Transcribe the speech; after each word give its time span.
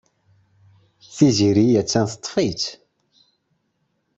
Tiziri 1.15 1.65
attan 1.81 2.05
teḍḍef-itt. 2.07 2.65